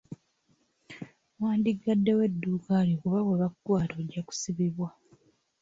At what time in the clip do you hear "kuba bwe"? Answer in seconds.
3.01-3.35